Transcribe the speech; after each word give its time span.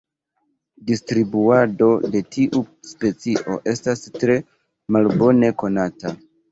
Distribuado 0.91 1.91
de 2.15 2.23
tiu 2.37 2.63
specio 2.95 3.61
estas 3.77 4.05
tre 4.19 4.43
malbone 4.97 5.57
konata. 5.65 6.19